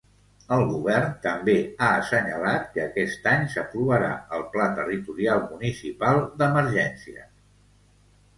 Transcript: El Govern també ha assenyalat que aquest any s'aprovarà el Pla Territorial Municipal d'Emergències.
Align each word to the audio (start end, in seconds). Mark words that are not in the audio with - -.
El 0.55 0.61
Govern 0.69 1.09
també 1.25 1.53
ha 1.65 1.89
assenyalat 1.97 2.65
que 2.77 2.81
aquest 2.85 3.29
any 3.33 3.45
s'aprovarà 3.57 4.09
el 4.39 4.47
Pla 4.57 4.67
Territorial 4.81 5.45
Municipal 5.53 6.25
d'Emergències. 6.41 7.31